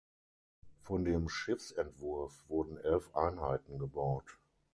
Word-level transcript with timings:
Von 0.81 1.05
dem 1.05 1.29
Schiffsentwurf 1.29 2.33
wurden 2.47 2.75
elf 2.79 3.13
Einheiten 3.15 3.77
gebaut. 3.77 4.39